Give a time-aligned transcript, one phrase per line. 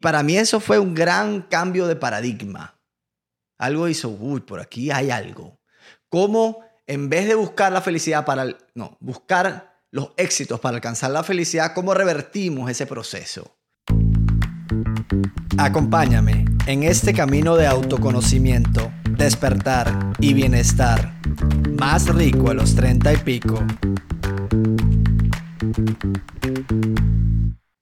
[0.00, 2.80] Para mí eso fue un gran cambio de paradigma.
[3.58, 5.58] Algo hizo, uy, por aquí hay algo.
[6.08, 11.24] ¿Cómo en vez de buscar la felicidad para, no, buscar los éxitos para alcanzar la
[11.24, 13.56] felicidad, cómo revertimos ese proceso?
[15.58, 21.20] Acompáñame en este camino de autoconocimiento, despertar y bienestar.
[21.76, 23.58] Más rico a los treinta y pico.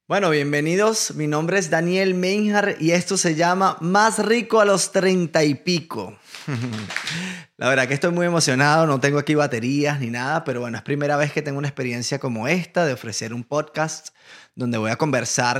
[0.07, 1.15] Bueno, bienvenidos.
[1.15, 5.53] Mi nombre es Daniel Meinhar y esto se llama Más rico a los treinta y
[5.53, 6.17] pico.
[7.57, 10.83] La verdad que estoy muy emocionado, no tengo aquí baterías ni nada, pero bueno, es
[10.83, 14.15] primera vez que tengo una experiencia como esta de ofrecer un podcast
[14.55, 15.59] donde voy a conversar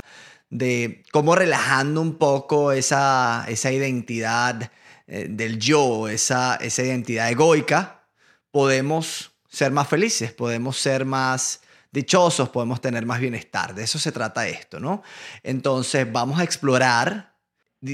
[0.50, 4.72] de cómo relajando un poco esa, esa identidad
[5.08, 8.08] eh, del yo, esa, esa identidad egoica,
[8.52, 11.60] podemos ser más felices, podemos ser más
[11.92, 13.74] dichosos, podemos tener más bienestar.
[13.74, 15.04] De eso se trata esto, ¿no?
[15.44, 17.36] Entonces vamos a explorar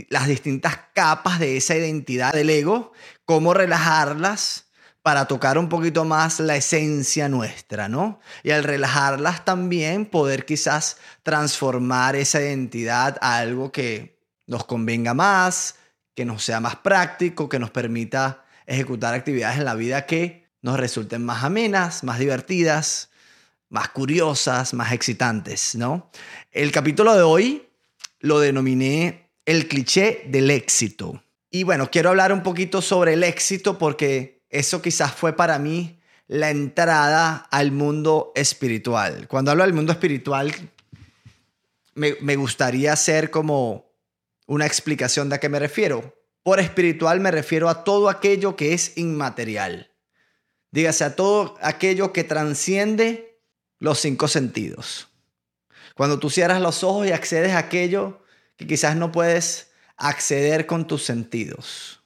[0.09, 2.93] las distintas capas de esa identidad del ego,
[3.25, 4.67] cómo relajarlas
[5.01, 8.21] para tocar un poquito más la esencia nuestra, ¿no?
[8.41, 15.75] Y al relajarlas también poder quizás transformar esa identidad a algo que nos convenga más,
[16.15, 20.79] que nos sea más práctico, que nos permita ejecutar actividades en la vida que nos
[20.79, 23.09] resulten más amenas, más divertidas,
[23.73, 26.11] más curiosas, más excitantes, ¿no?
[26.51, 27.69] El capítulo de hoy
[28.19, 31.23] lo denominé el cliché del éxito.
[31.49, 35.99] Y bueno, quiero hablar un poquito sobre el éxito porque eso quizás fue para mí
[36.27, 39.27] la entrada al mundo espiritual.
[39.27, 40.53] Cuando hablo del mundo espiritual,
[41.95, 43.91] me, me gustaría hacer como
[44.45, 46.15] una explicación de a qué me refiero.
[46.43, 49.89] Por espiritual me refiero a todo aquello que es inmaterial.
[50.69, 53.32] Dígase a todo aquello que transciende
[53.83, 55.09] los cinco sentidos.
[55.93, 58.23] Cuando tú cierras los ojos y accedes a aquello
[58.55, 62.01] que quizás no puedes acceder con tus sentidos.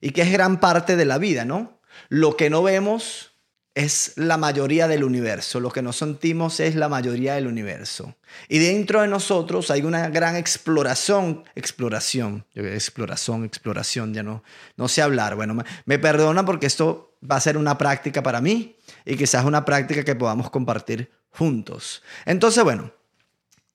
[0.00, 1.80] Y que es gran parte de la vida, ¿no?
[2.10, 3.32] Lo que no vemos
[3.74, 8.14] es la mayoría del universo, lo que no sentimos es la mayoría del universo.
[8.48, 14.44] Y dentro de nosotros hay una gran exploración, exploración, exploración, exploración, ya no,
[14.76, 15.34] no sé hablar.
[15.34, 19.44] Bueno, me, me perdona porque esto va a ser una práctica para mí y quizás
[19.44, 22.02] una práctica que podamos compartir juntos.
[22.26, 22.92] Entonces, bueno,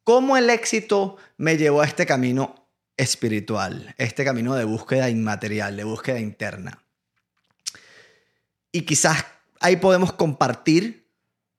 [0.04, 5.84] ¿cómo el éxito me llevó a este camino espiritual, este camino de búsqueda inmaterial, de
[5.84, 6.84] búsqueda interna?
[8.72, 9.26] Y quizás
[9.60, 11.08] ahí podemos compartir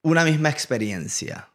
[0.03, 1.49] una misma experiencia.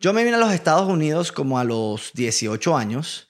[0.00, 3.28] Yo me vine a los Estados Unidos como a los 18 años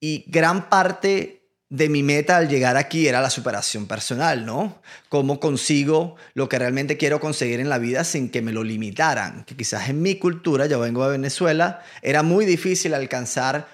[0.00, 1.37] y gran parte
[1.70, 4.80] de mi meta al llegar aquí era la superación personal, ¿no?
[5.08, 9.44] Cómo consigo lo que realmente quiero conseguir en la vida sin que me lo limitaran.
[9.44, 13.68] Que quizás en mi cultura, yo vengo de Venezuela, era muy difícil alcanzar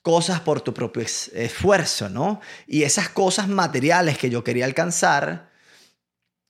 [0.00, 2.40] cosas por tu propio esfuerzo, ¿no?
[2.66, 5.50] Y esas cosas materiales que yo quería alcanzar,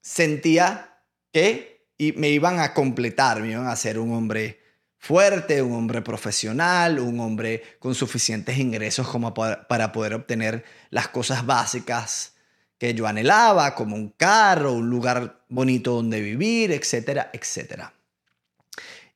[0.01, 1.01] sentía
[1.33, 4.58] que me iban a completar, me iban a hacer un hombre
[4.99, 11.45] fuerte, un hombre profesional, un hombre con suficientes ingresos como para poder obtener las cosas
[11.45, 12.35] básicas
[12.77, 17.93] que yo anhelaba, como un carro, un lugar bonito donde vivir, etcétera, etcétera.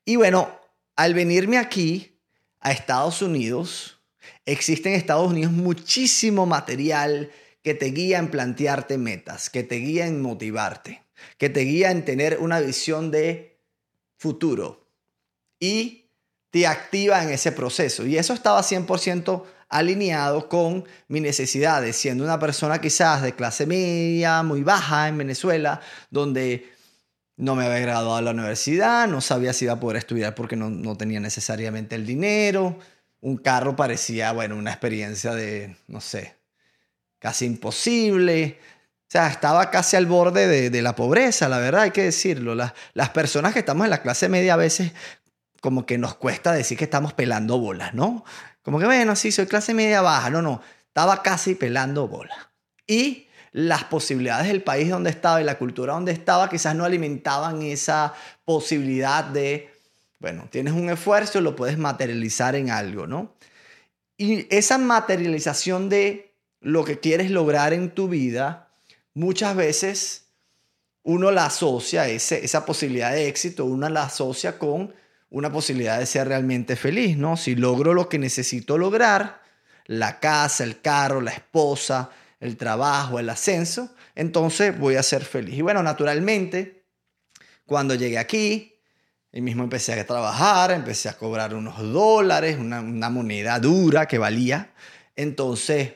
[0.05, 0.59] Y bueno,
[0.95, 2.19] al venirme aquí
[2.59, 4.01] a Estados Unidos,
[4.45, 10.07] existe en Estados Unidos muchísimo material que te guía en plantearte metas, que te guía
[10.07, 11.03] en motivarte,
[11.37, 13.57] que te guía en tener una visión de
[14.17, 14.82] futuro,
[15.63, 16.11] y
[16.49, 18.05] te activa en ese proceso.
[18.05, 24.43] Y eso estaba 100% alineado con mis necesidades, siendo una persona quizás de clase media,
[24.43, 25.79] muy baja en Venezuela,
[26.11, 26.69] donde
[27.37, 30.57] no me había graduado a la universidad, no sabía si iba a poder estudiar porque
[30.57, 32.77] no, no tenía necesariamente el dinero.
[33.21, 36.35] Un carro parecía, bueno, una experiencia de, no sé,
[37.19, 38.59] casi imposible.
[39.07, 42.53] O sea, estaba casi al borde de, de, la pobreza, la verdad, hay que decirlo.
[42.53, 44.91] Las, las personas que estamos en la clase media a veces
[45.63, 48.25] como que nos cuesta decir que estamos pelando bolas, ¿no?
[48.63, 50.29] Como que, bueno, sí, soy clase media baja.
[50.29, 52.37] No, no, estaba casi pelando bolas.
[52.85, 57.61] Y las posibilidades del país donde estaba y la cultura donde estaba quizás no alimentaban
[57.61, 58.13] esa
[58.43, 59.73] posibilidad de,
[60.19, 63.33] bueno, tienes un esfuerzo lo puedes materializar en algo, ¿no?
[64.17, 68.67] Y esa materialización de lo que quieres lograr en tu vida,
[69.13, 70.25] muchas veces
[71.03, 74.93] uno la asocia, ese, esa posibilidad de éxito, uno la asocia con
[75.33, 77.37] una posibilidad de ser realmente feliz, ¿no?
[77.37, 79.41] Si logro lo que necesito lograr,
[79.87, 85.55] la casa, el carro, la esposa, el trabajo, el ascenso, entonces voy a ser feliz.
[85.55, 86.85] Y bueno, naturalmente,
[87.65, 88.79] cuando llegué aquí,
[89.31, 94.19] Y mismo empecé a trabajar, empecé a cobrar unos dólares, una, una moneda dura que
[94.19, 94.71] valía.
[95.15, 95.93] Entonces,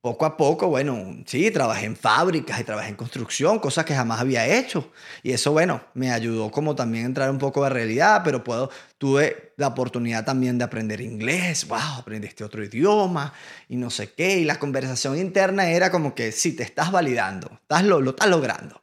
[0.00, 4.20] poco a poco, bueno, sí, trabajé en fábricas y trabajé en construcción, cosas que jamás
[4.20, 4.90] había hecho.
[5.22, 8.70] Y eso, bueno, me ayudó como también a entrar un poco de realidad, pero puedo,
[8.96, 13.34] tuve la oportunidad también de aprender inglés, wow, aprendí este otro idioma
[13.68, 14.38] y no sé qué.
[14.38, 18.28] Y la conversación interna era como que sí, te estás validando, estás lo, lo estás
[18.28, 18.82] logrando.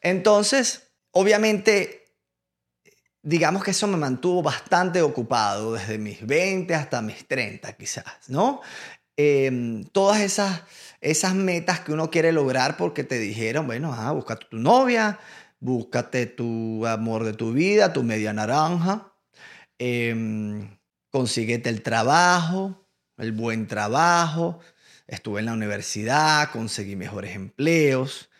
[0.00, 2.04] Entonces, obviamente,
[3.20, 8.60] digamos que eso me mantuvo bastante ocupado desde mis 20 hasta mis 30 quizás, ¿no?
[9.16, 10.62] Em, todas esas,
[11.00, 15.18] esas metas que uno quiere lograr porque te dijeron, bueno, ah, búscate tu novia,
[15.60, 19.12] búscate tu amor de tu vida, tu media naranja,
[19.78, 20.68] eh,
[21.10, 22.88] consíguete el trabajo,
[23.18, 24.60] el buen trabajo,
[25.06, 28.30] estuve en la universidad, conseguí mejores empleos.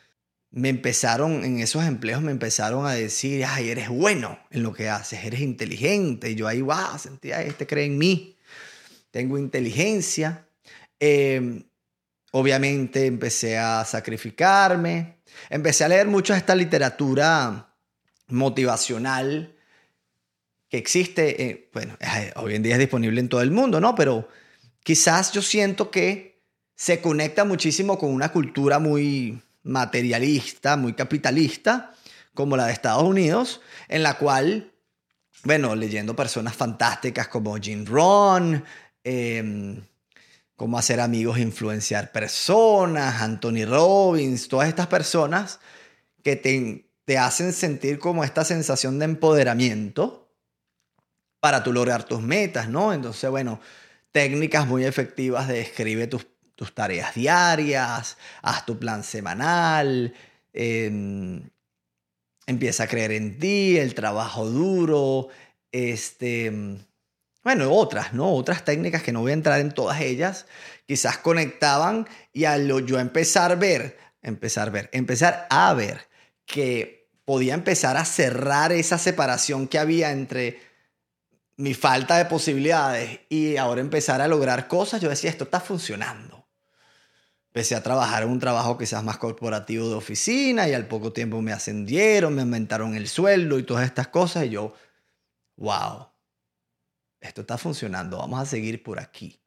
[0.50, 4.88] Me empezaron, en esos empleos me empezaron a decir, ay, eres bueno en lo que
[4.88, 6.30] haces, eres inteligente.
[6.30, 8.36] Y yo ahí, wow, sentía, este cree en mí,
[9.10, 10.46] tengo inteligencia.
[11.04, 11.64] Em,
[12.30, 15.16] obviamente empecé a sacrificarme,
[15.50, 17.74] empecé a leer mucho esta literatura
[18.28, 19.56] motivacional
[20.68, 21.98] que existe, eh, bueno,
[22.36, 23.96] hoy en día es disponible en todo el mundo, ¿no?
[23.96, 24.28] Pero
[24.84, 26.44] quizás yo siento que
[26.76, 31.96] se conecta muchísimo con una cultura muy materialista, muy capitalista,
[32.32, 34.72] como la de Estados Unidos, en la cual,
[35.42, 38.64] bueno, leyendo personas fantásticas como Jim Rohn,
[39.02, 39.82] eh,
[40.62, 45.58] cómo hacer amigos, influenciar personas, Anthony Robbins, todas estas personas
[46.22, 50.32] que te, te hacen sentir como esta sensación de empoderamiento
[51.40, 52.92] para tú lograr tus metas, ¿no?
[52.92, 53.58] Entonces, bueno,
[54.12, 60.14] técnicas muy efectivas de escribe tus, tus tareas diarias, haz tu plan semanal,
[60.52, 61.42] em,
[62.46, 65.26] empieza a creer en ti, el trabajo duro,
[65.72, 66.78] este
[67.42, 68.32] bueno, otras, ¿no?
[68.32, 70.46] Otras técnicas que no voy a entrar en todas ellas,
[70.86, 76.08] quizás conectaban y al yo empezar a ver, empezar a ver, empezar a ver
[76.46, 80.60] que podía empezar a cerrar esa separación que había entre
[81.56, 86.46] mi falta de posibilidades y ahora empezar a lograr cosas, yo decía, esto está funcionando.
[87.48, 91.42] Empecé a trabajar en un trabajo quizás más corporativo de oficina y al poco tiempo
[91.42, 94.74] me ascendieron, me aumentaron el sueldo y todas estas cosas y yo,
[95.56, 96.11] wow,
[97.22, 99.40] esto está funcionando, vamos a seguir por aquí.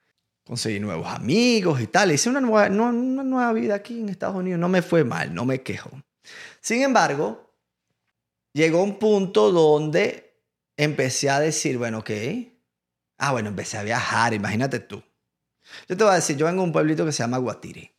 [0.45, 2.11] Conseguí nuevos amigos y tal.
[2.11, 4.59] Hice una nueva, una nueva vida aquí en Estados Unidos.
[4.59, 5.89] No me fue mal, no me quejo.
[6.61, 7.51] Sin embargo,
[8.53, 10.39] llegó un punto donde
[10.77, 12.11] empecé a decir, bueno, ok.
[13.17, 15.03] Ah, bueno, empecé a viajar, imagínate tú.
[15.89, 17.91] Yo te voy a decir, yo vengo de un pueblito que se llama Guatiri,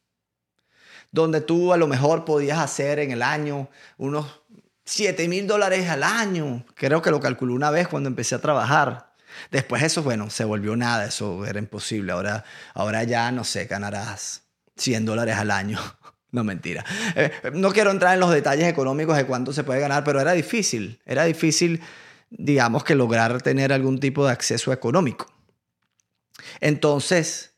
[1.10, 3.68] donde tú a lo mejor podías hacer en el año
[3.98, 4.42] unos
[4.84, 6.64] 7 mil dólares al año.
[6.74, 9.05] Creo que lo calculé una vez cuando empecé a trabajar.
[9.50, 12.12] Después eso, bueno, se volvió nada, eso era imposible.
[12.12, 12.44] Ahora,
[12.74, 14.42] ahora ya, no sé, ganarás
[14.76, 15.78] 100 dólares al año.
[16.32, 16.84] No, mentira.
[17.14, 20.32] Eh, no quiero entrar en los detalles económicos de cuánto se puede ganar, pero era
[20.32, 21.00] difícil.
[21.06, 21.80] Era difícil,
[22.28, 25.32] digamos, que lograr tener algún tipo de acceso económico.
[26.60, 27.54] Entonces,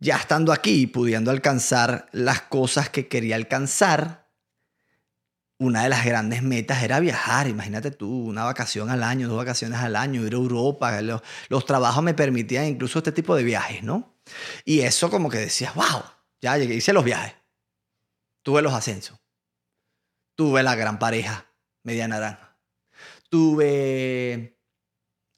[0.00, 4.23] ya estando aquí, pudiendo alcanzar las cosas que quería alcanzar,
[5.58, 7.48] una de las grandes metas era viajar.
[7.48, 11.00] Imagínate tú, una vacación al año, dos vacaciones al año, ir a Europa.
[11.00, 14.16] Los, trabajos me permitían incluso este tipo de viajes, ¿no?
[14.64, 16.02] Y eso como que decías, wow,
[16.40, 17.34] ya llegué, hice los viajes.
[18.42, 19.18] Tuve los ascensos.
[20.36, 21.46] Tuve la gran pareja,
[21.84, 22.58] media naranja.
[23.30, 24.58] Tuve,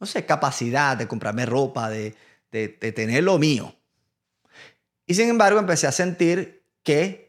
[0.01, 2.15] no sé, capacidad de comprarme ropa, de,
[2.51, 3.77] de tener lo mío.
[5.07, 7.26] Y sin embargo empecé a sentir que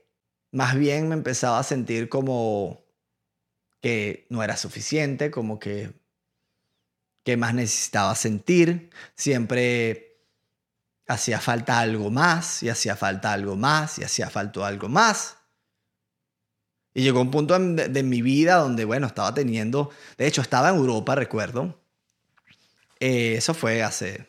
[0.51, 2.86] más bien me empezaba a sentir como
[3.82, 5.94] que no era suficiente, como que,
[7.24, 10.08] que más necesitaba sentir, siempre
[11.08, 15.38] hacía falta algo más y hacía falta algo más y hacía falta algo más.
[16.94, 20.77] Y llegó un punto de, mi vida donde, bueno, estaba teniendo, de hecho estaba en
[20.77, 21.80] Europa, recuerdo.
[23.00, 24.27] Eh, eso fue hace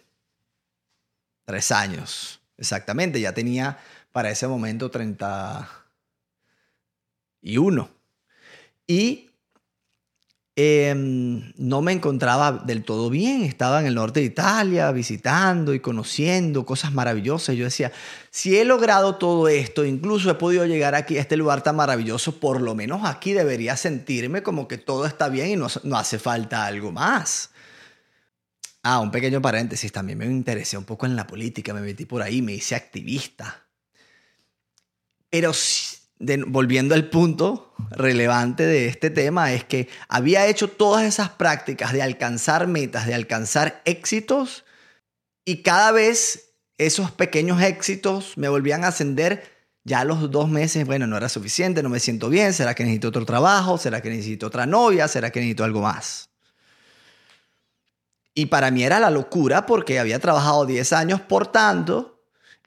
[1.47, 3.21] tres años, exactamente.
[3.21, 3.79] Ya tenía
[4.13, 5.78] para ese momento 30,
[7.49, 7.89] y uno.
[8.87, 9.31] Y
[10.55, 13.43] em, no me encontraba del todo bien.
[13.45, 17.57] Estaba en el norte de Italia visitando y conociendo cosas maravillosas.
[17.57, 17.91] Yo decía,
[18.31, 22.39] si he logrado todo esto, incluso he podido llegar aquí a este lugar tan maravilloso,
[22.39, 26.19] por lo menos aquí debería sentirme como que todo está bien y no, no hace
[26.19, 27.51] falta algo más.
[28.83, 32.21] Ah, un pequeño paréntesis, también me interesé un poco en la política, me metí por
[32.21, 33.67] ahí, me hice activista.
[35.31, 35.53] Pero
[36.19, 42.03] volviendo al punto relevante de este tema, es que había hecho todas esas prácticas de
[42.03, 44.65] alcanzar metas, de alcanzar éxitos,
[45.45, 49.57] y cada vez esos pequeños éxitos me volvían a ascender.
[49.85, 53.09] Ya los dos meses, bueno, no era suficiente, no me siento bien, ¿será que necesito
[53.09, 53.79] otro trabajo?
[53.79, 55.09] ¿Será que necesito otra novia?
[55.09, 56.29] ¿Será que necesito algo más?
[58.35, 62.18] Y para mí era la locura porque había trabajado 10 años por tanto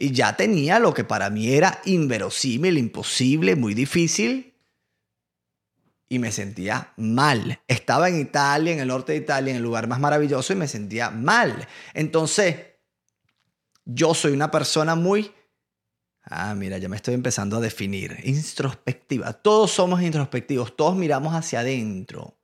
[0.02, 4.56] y ya tenía lo que para mí era inverosímil, imposible, muy difícil.
[6.10, 7.62] Y me sentía mal.
[7.68, 10.68] Estaba en Italia, en el norte de Italia, en el lugar más maravilloso y me
[10.68, 11.68] sentía mal.
[11.94, 12.56] Entonces,
[13.86, 15.32] yo soy una persona muy...
[16.24, 18.18] Ah, mira, ya me estoy empezando a definir.
[18.24, 19.34] Introspectiva.
[19.34, 22.40] Todos somos introspectivos, todos miramos hacia adentro.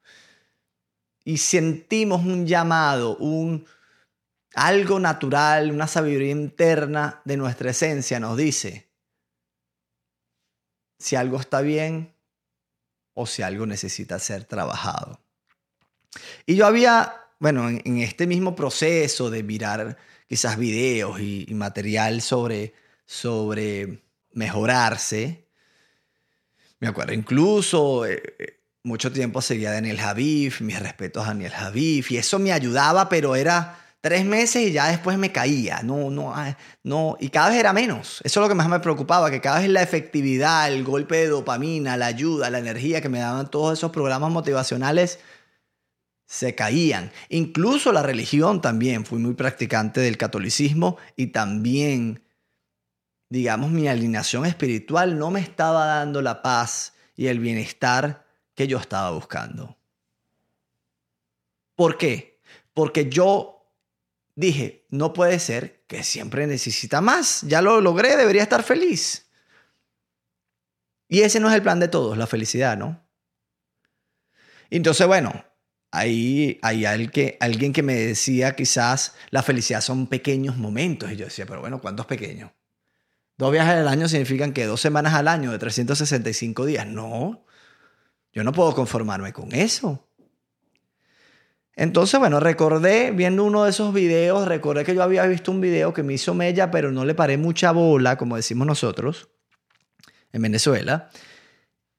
[1.26, 3.66] Y sentimos un llamado, un,
[4.58, 8.88] algo natural, una sabiduría interna de nuestra esencia nos dice
[10.98, 12.12] si algo está bien
[13.14, 15.22] o si algo necesita ser trabajado.
[16.48, 19.96] Y yo había, bueno, en, este mismo proceso de mirar
[20.28, 22.74] quizás videos y, material sobre,
[23.06, 25.46] sobre mejorarse,
[26.80, 28.06] me acuerdo incluso...
[28.08, 32.54] Eh, eh, mucho tiempo seguía Daniel Javif, mis respetos a Daniel Javif, y eso me
[32.54, 35.82] ayudaba, pero era tres meses y ya después me caía.
[35.84, 37.18] No, no, ah, no.
[37.20, 38.22] Y cada vez era menos.
[38.24, 41.28] Eso es lo que más me preocupaba, que cada vez la efectividad, el golpe de
[41.28, 45.20] dopamina, la ayuda, la energía que me daban todos esos programas motivacionales
[46.26, 47.12] se caían.
[47.28, 49.06] Incluso la religión también.
[49.06, 52.24] Fui muy practicante del catolicismo y también,
[53.30, 58.78] digamos, mi alineación espiritual no me estaba dando la paz y el bienestar que yo
[58.78, 59.76] estaba buscando.
[61.76, 62.40] ¿Por qué?
[62.74, 63.57] Porque yo
[64.38, 67.42] dije, no puede ser que siempre necesita más.
[67.42, 69.30] Ya lo logré, debería estar feliz.
[71.10, 73.04] Y ese no es el plan de todos, la felicidad, ¿no?
[74.70, 75.44] Entonces, bueno,
[75.92, 81.12] ahí hay alguien que me decía quizás la felicidad son pequeños momentos.
[81.12, 82.52] Y yo decía, pero bueno, ¿cuántos pequeños?
[83.38, 86.86] Dos viajes al año significan que dos semanas al año de 365 días.
[86.86, 87.44] No,
[88.34, 90.07] yo no puedo conformarme con eso.
[91.80, 95.94] Entonces, bueno, recordé, viendo uno de esos videos, recordé que yo había visto un video
[95.94, 99.30] que me hizo Mella, pero no le paré mucha bola, como decimos nosotros,
[100.34, 101.12] en Venezuela.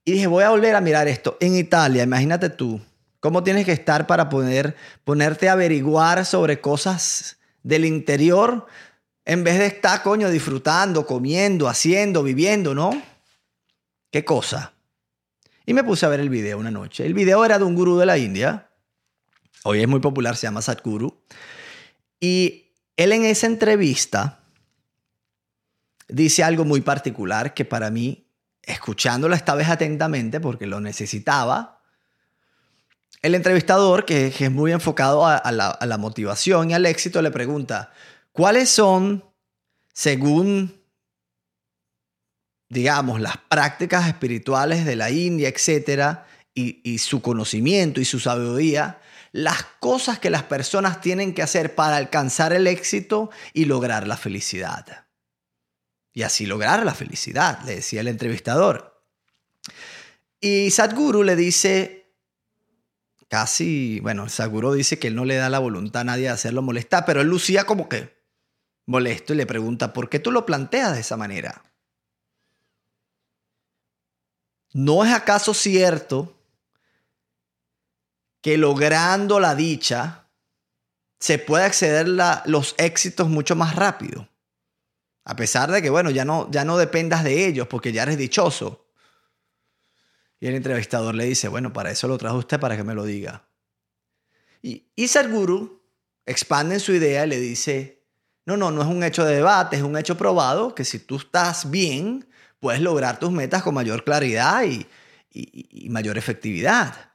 [0.04, 1.36] Y dije, voy a volver a mirar esto.
[1.38, 2.80] En Italia, imagínate tú,
[3.20, 8.66] cómo tienes que estar para poder ponerte a averiguar sobre cosas del interior
[9.24, 13.00] en vez de estar, coño, disfrutando, comiendo, haciendo, viviendo, ¿no?
[14.10, 14.72] ¿Qué cosa?
[15.66, 17.06] Y me puse a ver el video una noche.
[17.06, 18.67] El video era de un gurú de la India
[19.64, 21.22] hoy es muy popular, se llama Sadhguru.
[22.20, 24.40] Y él en esa entrevista
[26.08, 28.26] dice algo muy particular que para mí,
[28.62, 31.82] escuchándolo esta vez atentamente, porque lo necesitaba,
[33.22, 37.92] el entrevistador, que, es muy enfocado a, la, motivación y al éxito, le pregunta,
[38.32, 39.24] ¿cuáles son,
[39.92, 40.78] según
[42.68, 49.00] digamos, las prácticas espirituales de la India, etcétera, y, su conocimiento y su sabiduría,
[49.32, 54.16] las cosas que las personas tienen que hacer para alcanzar el éxito y lograr la
[54.16, 55.06] felicidad.
[56.12, 59.04] Y así lograr la felicidad, le decía el entrevistador.
[60.40, 62.14] Y Sadhguru le dice,
[63.28, 66.62] casi, bueno, Sadhguru dice que él no le da la voluntad a nadie de hacerlo
[66.62, 68.16] molestar, pero él lucía como que
[68.86, 71.62] molesto y le pregunta, ¿por qué tú lo planteas de esa manera?
[74.72, 76.37] ¿No es acaso cierto
[78.40, 80.28] que logrando la dicha
[81.20, 84.28] se puede acceder a los éxitos mucho más rápido.
[85.24, 88.16] A pesar de que, bueno, ya no, ya no dependas de ellos porque ya eres
[88.16, 88.86] dichoso.
[90.40, 93.04] Y el entrevistador le dice, bueno, para eso lo trajo usted, para que me lo
[93.04, 93.46] diga.
[94.62, 94.86] Y
[95.30, 95.82] Guru
[96.24, 98.06] expande en su idea y le dice,
[98.46, 101.16] no, no, no es un hecho de debate, es un hecho probado que si tú
[101.16, 102.28] estás bien,
[102.60, 104.86] puedes lograr tus metas con mayor claridad y,
[105.30, 107.07] y mayor efectividad.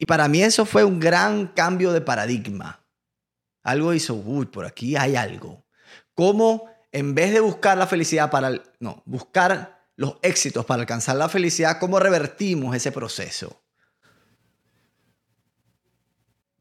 [0.00, 2.82] Y para mí eso fue un gran cambio de paradigma.
[3.62, 5.62] Algo hizo, uy, por aquí hay algo.
[6.14, 11.28] ¿Cómo en vez de buscar la felicidad para, no, buscar los éxitos para alcanzar la
[11.28, 13.60] felicidad, cómo revertimos ese proceso?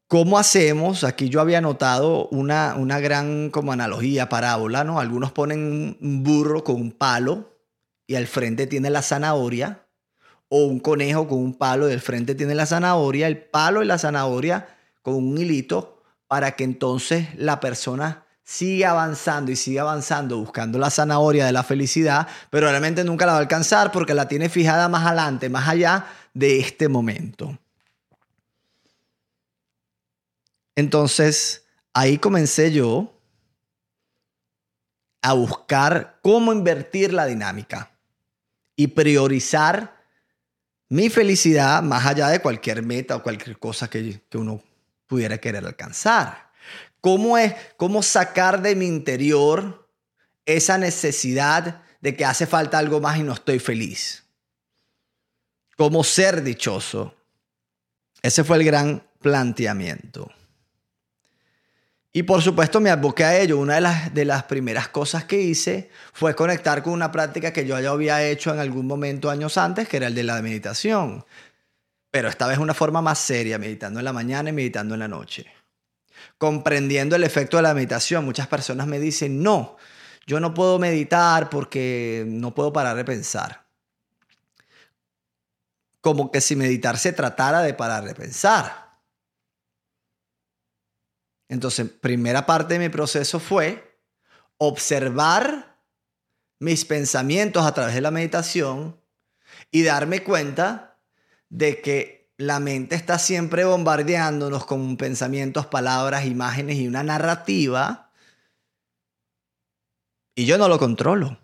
[0.08, 1.05] ¿Cómo hacemos?
[1.05, 5.00] Aquí yo había notado una, una gran como analogía, parábola, ¿no?
[5.00, 7.58] Algunos ponen un burro con un palo
[8.05, 9.86] y al frente tiene la zanahoria
[10.50, 13.98] o un conejo con un palo, del frente tiene la zanahoria, el palo y la
[13.98, 14.68] zanahoria
[15.01, 20.89] con un hilito para que entonces la persona sigue avanzando y sigue avanzando buscando la
[20.89, 24.89] zanahoria de la felicidad, pero realmente nunca la va a alcanzar porque la tiene fijada
[24.89, 27.58] más adelante, más allá de este momento.
[30.75, 33.13] Entonces, ahí comencé yo
[35.22, 37.91] a buscar cómo invertir la dinámica
[38.75, 39.99] y priorizar
[40.89, 44.62] mi felicidad más allá de cualquier meta o cualquier cosa que, que uno
[45.08, 46.51] pudiera querer alcanzar.
[47.01, 49.88] ¿Cómo es cómo sacar de mi interior
[50.46, 54.24] esa necesidad de que hace falta algo más y no estoy feliz?
[55.77, 57.15] ¿Cómo ser dichoso?
[58.22, 60.29] Ese fue el gran planteamiento.
[62.12, 63.58] Y por supuesto me aboqué a ello.
[63.60, 67.66] Una de las, de las primeras cosas que hice fue conectar con una práctica que
[67.66, 71.25] yo ya había hecho en algún momento años antes, que era el de la meditación.
[72.12, 75.08] Pero esta vez una forma más seria, meditando en la mañana y meditando en la
[75.08, 75.46] noche
[76.38, 78.25] comprendiendo el efecto de la meditación.
[78.25, 79.78] Muchas personas me dicen, no,
[80.25, 83.66] yo no puedo meditar porque no puedo parar de pensar.
[86.01, 88.88] Como que si meditar se tratara de parar de pensar.
[91.50, 94.00] Entonces, primera parte de mi proceso fue
[94.58, 95.77] observar
[96.60, 99.01] mis pensamientos a través de la meditación
[99.72, 101.00] y darme cuenta
[101.50, 108.12] de que la mente está siempre bombardeándonos con pensamientos, palabras, imágenes y una narrativa.
[110.36, 111.39] Y yo no lo controlo.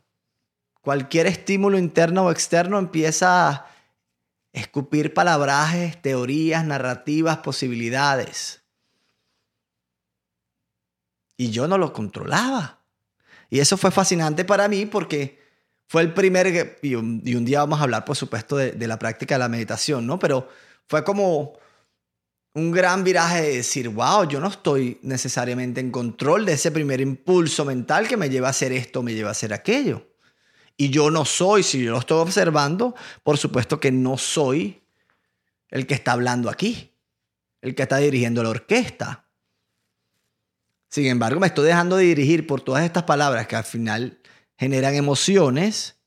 [0.81, 3.67] Cualquier estímulo interno o externo empieza a
[4.53, 8.64] escupir palabrajes, teorías, narrativas, posibilidades.
[11.37, 12.81] Y yo no lo controlaba.
[13.49, 15.39] Y eso fue fascinante para mí porque
[15.87, 19.35] fue el primer, y un, día vamos a hablar, por supuesto, de, de la práctica
[19.35, 20.17] de la meditación, ¿no?
[20.17, 20.49] Pero
[20.87, 21.57] fue como
[22.55, 27.01] un gran viraje de decir, wow, yo no estoy necesariamente en control de ese primer
[27.01, 30.07] impulso mental que me lleva a hacer esto, me lleva a hacer aquello.
[30.77, 34.81] Y yo no soy, si yo lo estoy observando, por supuesto que no soy
[35.69, 36.93] el que está hablando aquí,
[37.61, 39.24] el que está dirigiendo la orquesta.
[40.95, 44.17] Sin embargo, me estoy dejando de dirigir por todas estas palabras que al final
[44.57, 45.97] generan emociones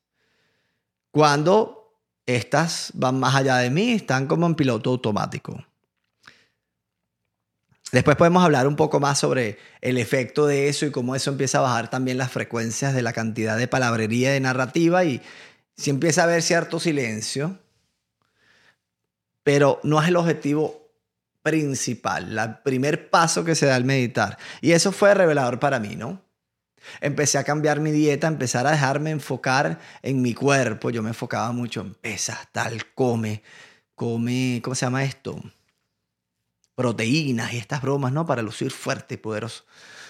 [1.11, 5.63] cuando estas van más allá de mí, están como en piloto automático.
[7.93, 11.59] Después podemos hablar un poco más sobre el efecto de eso y cómo eso empieza
[11.59, 15.21] a bajar también las frecuencias de la cantidad de palabrería de narrativa y
[15.77, 17.59] si empieza a haber cierto silencio,
[19.43, 20.88] pero no es el objetivo
[21.49, 24.39] principal, el primer paso que se da al meditar.
[24.61, 26.23] Y eso fue revelador para mí, ¿no?
[27.01, 30.91] Empecé a cambiar mi dieta, empezar a dejarme enfocar en mi cuerpo.
[30.91, 33.43] Yo me enfocaba mucho en pesas, tal, come,
[33.95, 35.41] come, ¿cómo se llama esto?
[36.75, 38.27] Proteínas y estas bromas, ¿no?
[38.27, 39.65] Para lucir fuerte y poderoso.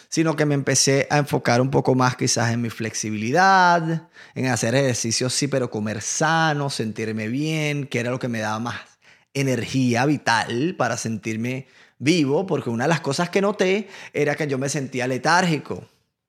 [0.08, 4.74] Sino que me empecé a enfocar un poco más quizás en mi flexibilidad, en hacer
[4.74, 8.80] ejercicios, sí, pero comer sano, sentirme bien, que era lo que me daba más
[9.34, 11.66] energía vital para sentirme
[11.98, 15.86] vivo, porque una de las cosas que noté era que yo me sentía letárgico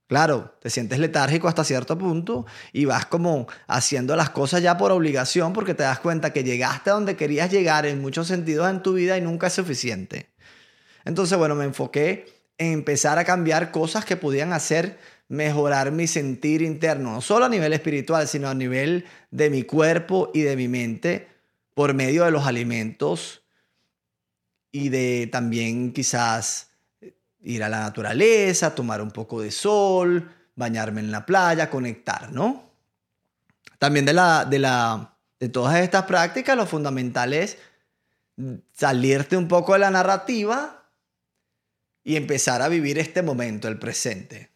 [0.09, 4.91] Claro, te sientes letárgico hasta cierto punto y vas como haciendo las cosas ya por
[4.91, 8.81] obligación porque te das cuenta que llegaste a donde querías llegar en muchos sentidos en
[8.81, 10.31] tu vida y nunca es suficiente.
[11.05, 12.25] Entonces, bueno, me enfoqué
[12.57, 17.49] en empezar a cambiar cosas que podían hacer mejorar mi sentir interno, no solo a
[17.49, 21.27] nivel espiritual, sino a nivel de mi cuerpo y de mi mente
[21.79, 23.41] por medio de los alimentos
[24.69, 26.71] y de también quizás
[27.39, 32.73] ir a la naturaleza, tomar un poco de sol, bañarme en la playa, conectar, ¿no?
[33.77, 37.57] También de, la, de, la, de todas estas prácticas, lo fundamental es
[38.73, 40.91] salirte un poco de la narrativa
[42.03, 44.51] y empezar a vivir este momento, el presente.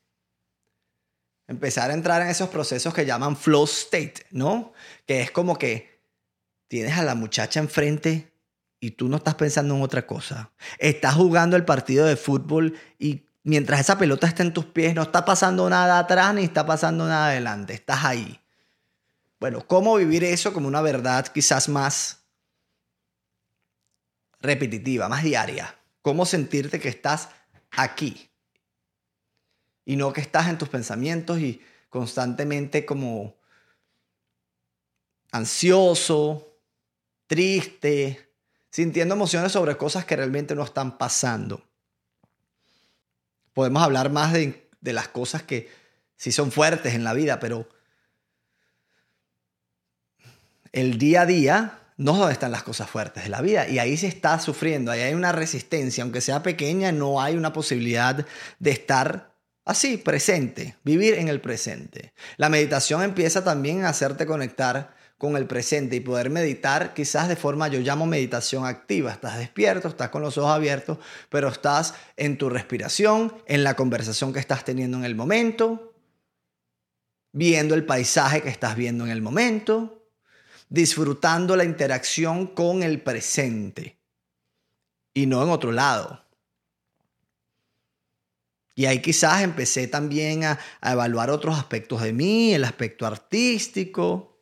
[1.47, 4.73] Empezar a entrar en esos procesos que llaman flow state, ¿no?
[5.05, 5.92] Que es como que
[6.73, 8.33] tienes a la muchacha enfrente
[8.79, 10.49] y tú no estás pensando en otra cosa.
[10.79, 15.03] Estás jugando el partido de fútbol y mientras esa pelota está en tus pies, no
[15.03, 17.75] está pasando nada atrás ni está pasando nada adelante.
[17.75, 18.39] Estás ahí.
[19.39, 22.23] Bueno, ¿cómo vivir eso como una verdad quizás más
[24.41, 25.77] repetitiva, más diaria?
[26.01, 27.29] ¿Cómo sentirte que estás
[27.69, 28.31] aquí?
[29.85, 33.35] Y no que estás en tus pensamientos y constantemente como
[35.31, 36.49] ansioso,
[37.33, 38.29] triste,
[38.69, 41.67] sintiendo emociones sobre cosas que realmente no están pasando.
[43.53, 45.67] Podemos hablar más de, las cosas que
[46.15, 47.67] sí son fuertes en la vida, pero
[50.71, 53.67] el día a día no es donde están las cosas fuertes de la vida.
[53.67, 57.51] Y ahí se está sufriendo, ahí hay una resistencia, aunque sea pequeña, no hay una
[57.51, 58.27] posibilidad
[58.59, 59.33] de estar
[59.65, 62.11] Así, presente, vivir en el presente.
[62.35, 67.37] La meditación empieza también a hacerte conectar con el presente y poder meditar quizás de
[67.37, 69.09] forma, yo llamo meditación activa.
[69.09, 70.97] Estás despierto, estás con los ojos abiertos,
[71.29, 75.93] pero estás en tu respiración, en la conversación que estás teniendo en el momento,
[77.31, 80.09] viendo el paisaje que estás viendo en el momento,
[80.67, 83.97] disfrutando la interacción con el presente
[85.13, 86.21] y no en otro lado.
[88.75, 94.32] Y ahí quizás empecé también a, evaluar otros aspectos de mí, el aspecto artístico,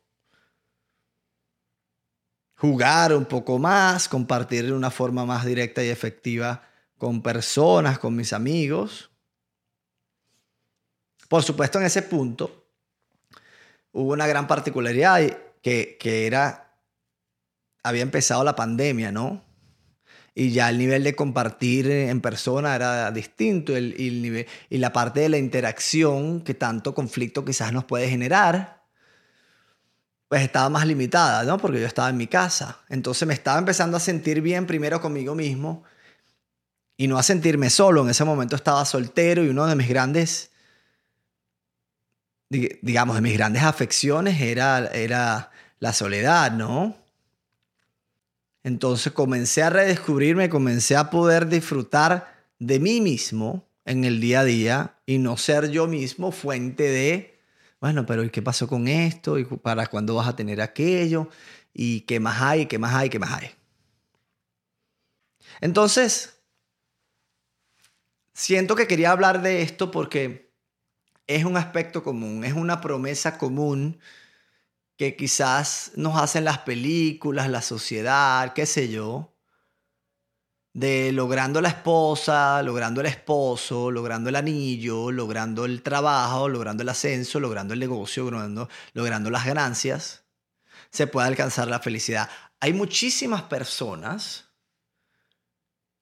[2.62, 6.62] jugar un poco más, compartir de una forma más directa y efectiva
[6.96, 9.10] con personas, con mis amigos.
[11.28, 12.68] Por supuesto, en ese punto
[13.90, 15.20] hubo una gran particularidad
[15.60, 16.78] que, que era,
[17.82, 19.42] había empezado la pandemia, ¿no?
[20.32, 25.18] y ya el nivel de compartir en persona era distinto el, nivel, y la parte
[25.18, 28.81] de la interacción que tanto conflicto quizás nos puede generar,
[30.32, 31.58] pues estaba más limitada, ¿no?
[31.58, 32.78] Porque yo estaba en mi casa.
[32.88, 35.84] Entonces me estaba empezando a sentir bien primero conmigo mismo
[36.96, 38.00] y no a sentirme solo.
[38.02, 40.50] En ese momento estaba soltero y uno de mis grandes,
[42.48, 46.96] digamos, de mis grandes afecciones era, era la soledad, ¿no?
[48.62, 54.44] Entonces comencé a redescubrirme, comencé a poder disfrutar de mí mismo en el día a
[54.44, 57.31] día y no ser yo mismo fuente de,
[57.82, 59.40] bueno, pero ¿y qué pasó con esto?
[59.40, 61.28] ¿Y para cuándo vas a tener aquello?
[61.74, 62.66] ¿Y qué más hay?
[62.66, 63.10] ¿Qué más hay?
[63.10, 63.50] ¿Qué más hay?
[65.60, 66.44] Entonces,
[68.32, 70.54] siento que quería hablar de esto porque
[71.26, 73.98] es un aspecto común, es una promesa común
[74.96, 79.31] que quizás nos hacen las películas, la sociedad, qué sé yo,
[80.72, 86.88] de logrando la esposa, logrando el esposo, logrando el anillo, logrando el trabajo, logrando el
[86.88, 90.24] ascenso, logrando el negocio, logrando, logrando las ganancias,
[90.90, 92.28] se puede alcanzar la felicidad.
[92.60, 94.46] Hay muchísimas personas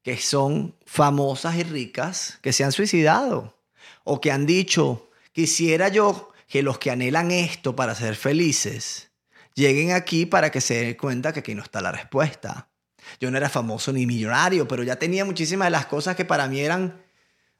[0.03, 3.59] que son famosas y ricas que se han suicidado
[4.05, 9.11] o que han dicho, quisiera yo que los que anhelan esto para ser felices
[9.55, 12.70] lleguen aquí para que se den cuenta que aquí no está la respuesta.
[13.19, 16.47] Yo no era famoso ni millonario, pero ya tenía muchísimas de las cosas que para
[16.49, 17.03] mí eran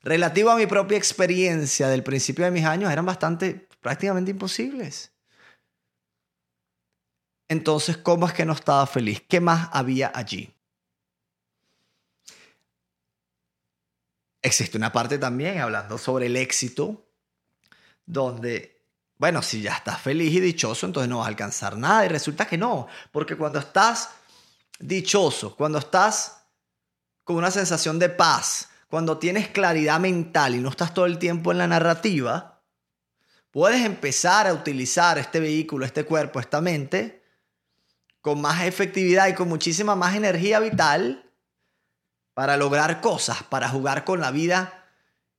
[0.03, 5.13] relativo a mi propia experiencia del principio de mis años eran bastante prácticamente imposibles.
[7.49, 9.23] Entonces, ¿cómo es que no estaba feliz?
[9.29, 10.55] ¿Qué más había allí?
[14.43, 17.05] Existe una parte también hablando sobre el éxito,
[18.07, 18.81] donde
[19.21, 22.07] bueno, si ya estás feliz y dichoso, entonces no vas a alcanzar nada.
[22.07, 24.09] Y resulta que no, porque cuando estás
[24.81, 26.45] dichoso, cuando estás
[27.25, 31.53] con una sensación de paz, cuando tienes claridad mental y no estás todo el tiempo
[31.53, 32.61] en la narrativa,
[33.53, 37.23] puedes empezar a utilizar este vehículo, este cuerpo, esta mente,
[38.21, 41.31] con más efectividad y con muchísima más energía vital
[42.35, 44.89] para lograr cosas, para jugar con la vida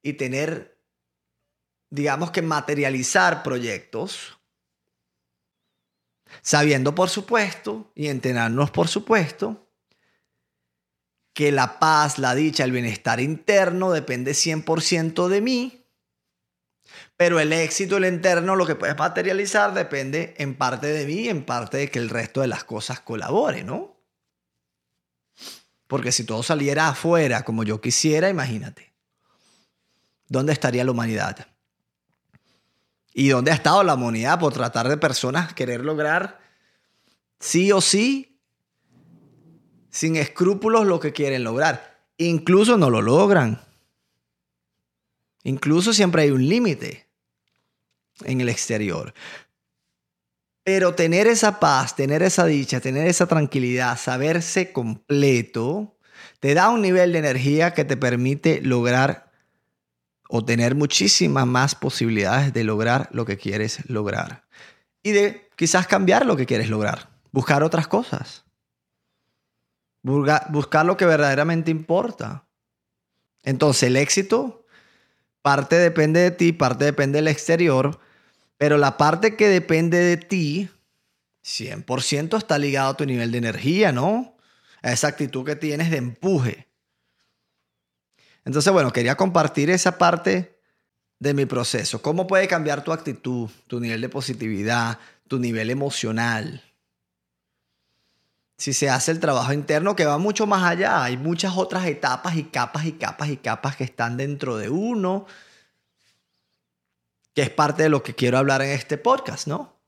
[0.01, 0.71] y tener
[1.91, 4.39] digamos que materializar proyectos,
[6.41, 9.67] sabiendo por supuesto y entrenarnos por supuesto
[11.33, 15.85] que la paz, la dicha, el bienestar interno depende 100% de mí,
[17.15, 21.29] pero el éxito, el interno, lo que puedes materializar depende en parte de mí y
[21.29, 23.95] en parte de que el resto de las cosas colabore, ¿no?
[25.87, 28.93] Porque si todo saliera afuera como yo quisiera, imagínate,
[30.27, 31.47] ¿dónde estaría la humanidad?
[33.13, 36.39] ¿Y dónde ha estado la humanidad por tratar de personas querer lograr
[37.39, 38.39] sí o sí,
[39.89, 41.99] sin escrúpulos, lo que quieren lograr?
[42.17, 43.61] Incluso no lo logran.
[45.43, 47.07] Incluso siempre hay un límite
[48.23, 49.13] en el exterior.
[50.63, 55.97] Pero tener esa paz, tener esa dicha, tener esa tranquilidad, saberse completo,
[56.39, 59.30] te da un nivel de energía que te permite lograr
[60.33, 64.45] o tener muchísimas más posibilidades de lograr lo que quieres lograr.
[65.03, 68.45] Y de quizás cambiar lo que quieres lograr, buscar otras cosas,
[70.01, 72.47] buscar lo que verdaderamente importa.
[73.43, 74.65] Entonces el éxito,
[75.41, 77.99] parte depende de ti, parte depende del exterior,
[78.57, 80.69] pero la parte que depende de ti,
[81.43, 84.37] 100% está ligado a tu nivel de energía, ¿no?
[84.81, 86.70] A esa actitud que tienes de empuje.
[88.45, 90.59] Entonces, bueno, quería compartir esa parte
[91.19, 92.01] de mi proceso.
[92.01, 96.63] ¿Cómo puede cambiar tu actitud, tu nivel de positividad, tu nivel emocional?
[98.57, 102.35] Si se hace el trabajo interno que va mucho más allá, hay muchas otras etapas
[102.35, 105.25] y capas y capas y capas que están dentro de uno
[107.33, 109.79] que es parte de lo que quiero hablar en este podcast, ¿no?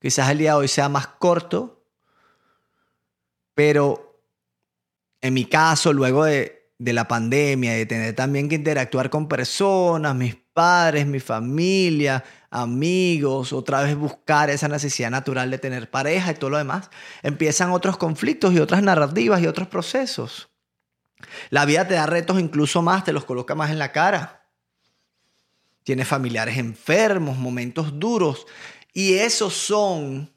[0.00, 1.84] Quizás el día de hoy sea más corto,
[3.54, 4.20] pero
[5.20, 10.14] en mi caso, luego de, de la pandemia, de tener también que interactuar con personas,
[10.14, 16.34] mis padres, mi familia, amigos, otra vez buscar esa necesidad natural de tener pareja y
[16.34, 16.90] todo lo demás,
[17.22, 20.48] empiezan otros conflictos y otras narrativas y otros procesos.
[21.50, 24.46] La vida te da retos incluso más, te los coloca más en la cara.
[25.82, 28.46] Tienes familiares enfermos, momentos duros,
[28.92, 30.32] y esos son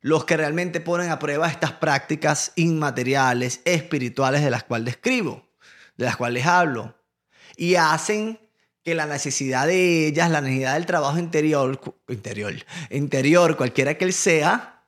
[0.00, 5.45] los que realmente ponen a prueba estas prácticas inmateriales, espirituales de las cuales describo,
[5.96, 6.94] de las cuales hablo,
[7.56, 8.38] y hacen
[8.82, 12.54] que la necesidad de ellas, la necesidad del trabajo interior, interior,
[12.90, 14.84] interior, cualquiera que él sea,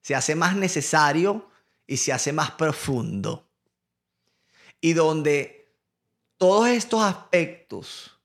[0.00, 1.50] se hace más necesario
[1.86, 3.48] y se hace más profundo.
[4.80, 5.76] Y donde
[6.38, 8.18] todos estos aspectos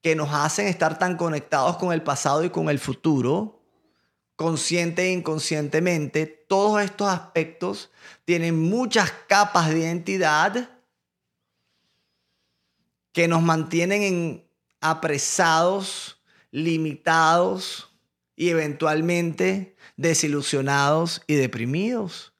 [0.00, 3.62] que nos hacen estar tan conectados con el pasado y con el futuro,
[4.36, 7.90] consciente e inconscientemente, todos estos aspectos
[8.24, 10.70] tienen muchas capas de identidad
[13.12, 17.90] que nos mantienen en apresados, limitados
[18.36, 22.32] y eventualmente desilusionados y deprimidos.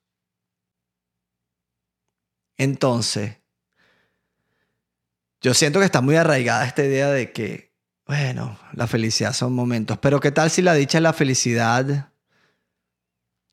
[2.56, 3.36] Entonces,
[5.40, 7.72] yo siento que está muy arraigada esta idea de que,
[8.06, 12.12] bueno, la felicidad son momentos, pero ¿qué tal si la dicha y la felicidad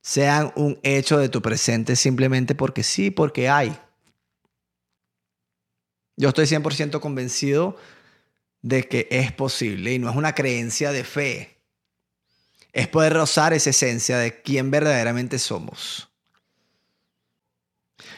[0.02, 3.78] sean un hecho de tu presente simplemente porque sí, porque hay?
[6.18, 7.78] Yo estoy 100% convencido
[8.64, 11.58] de que es posible y no es una creencia de fe.
[12.74, 16.10] Es poder rozar esa esencia de quién verdaderamente somos.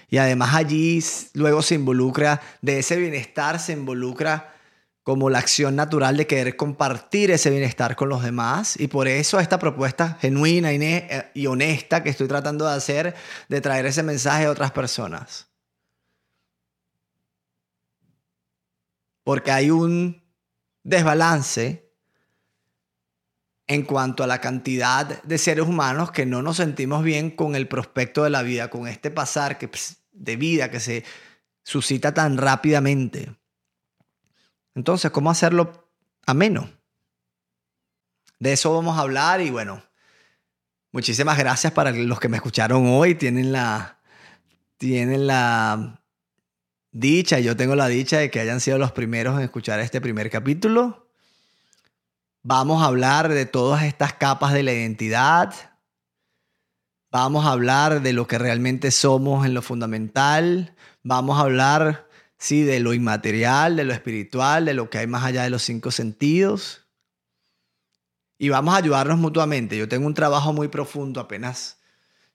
[0.10, 4.56] Y además allí luego se involucra, de ese bienestar se involucra
[5.04, 8.80] como la acción natural de querer compartir ese bienestar con los demás.
[8.80, 10.72] Y por eso esta propuesta genuina
[11.34, 13.16] y honesta que estoy tratando de hacer,
[13.50, 15.49] de traer ese mensaje a otras personas.
[19.30, 20.24] Porque hay un
[20.82, 21.88] desbalance
[23.68, 27.68] en cuanto a la cantidad de seres humanos que no nos sentimos bien con el
[27.68, 29.70] prospecto de la vida, con este pasar que,
[30.14, 31.04] de vida que se
[31.62, 33.36] suscita tan rápidamente.
[34.74, 35.92] Entonces, ¿cómo hacerlo
[36.26, 36.68] ameno?
[38.40, 39.84] De eso vamos a hablar y bueno,
[40.92, 43.14] muchísimas gracias para los que me escucharon hoy.
[43.14, 44.00] Tienen la,
[44.80, 45.99] tienen la
[46.92, 50.30] dicha, yo tengo la dicha de que hayan sido los primeros en escuchar este primer
[50.30, 51.10] capítulo.
[52.42, 55.54] Vamos a hablar de todas estas capas de la identidad.
[57.12, 60.76] Vamos a hablar de lo que realmente somos en lo fundamental.
[61.04, 65.24] Vamos a hablar, sí, de lo inmaterial, de lo espiritual, de lo que hay más
[65.24, 66.88] allá de los cinco sentidos.
[68.38, 69.78] Y vamos a ayudarnos mutuamente.
[69.78, 71.79] Yo tengo un trabajo muy profundo apenas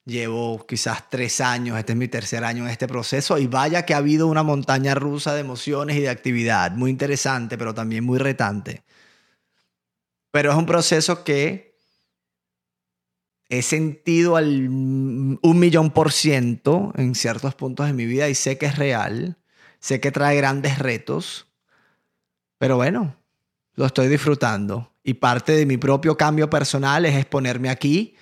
[0.05, 3.95] Llevo quizás tres años, este es mi tercer año en este proceso y vaya que
[3.95, 8.19] ha habido una montaña rusa de emociones y de actividad, muy interesante, pero también muy
[8.19, 8.83] retante.
[10.29, 11.79] Pero es un proceso que
[13.49, 18.59] he sentido al un millón por ciento en ciertos puntos de mi vida y sé
[18.59, 19.39] que es real,
[19.79, 21.47] sé que trae grandes retos,
[22.59, 23.15] pero bueno,
[23.73, 24.91] lo estoy disfrutando.
[25.03, 28.15] Y parte de mi propio cambio personal es exponerme aquí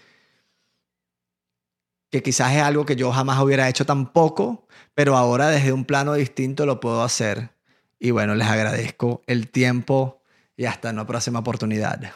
[2.13, 6.13] que quizás es algo que yo jamás hubiera hecho tampoco, pero ahora desde un plano
[6.13, 7.49] distinto lo puedo hacer.
[7.99, 10.21] Y bueno, les agradezco el tiempo
[10.55, 12.13] y hasta una próxima oportunidad.